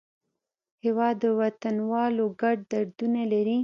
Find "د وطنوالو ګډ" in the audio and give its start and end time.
1.23-2.57